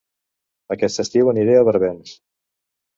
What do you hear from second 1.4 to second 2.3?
a Barbens